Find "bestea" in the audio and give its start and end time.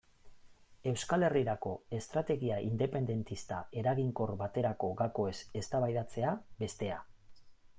6.65-6.99